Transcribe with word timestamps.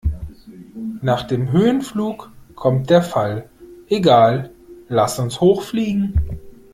Nach 1.03 1.21
dem 1.27 1.51
Höhenflug 1.51 2.31
kommt 2.55 2.89
der 2.89 3.03
Fall. 3.03 3.47
Egal, 3.87 4.49
lass 4.89 5.19
uns 5.19 5.39
hoch 5.39 5.61
fliegen! 5.61 6.39